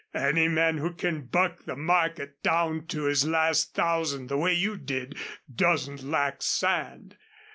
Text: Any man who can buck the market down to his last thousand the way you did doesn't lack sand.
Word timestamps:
Any 0.15 0.47
man 0.47 0.79
who 0.79 0.93
can 0.93 1.25
buck 1.27 1.65
the 1.65 1.75
market 1.75 2.41
down 2.41 2.87
to 2.87 3.03
his 3.03 3.23
last 3.27 3.75
thousand 3.75 4.29
the 4.29 4.37
way 4.39 4.51
you 4.55 4.75
did 4.75 5.15
doesn't 5.55 6.01
lack 6.01 6.41
sand. 6.41 7.17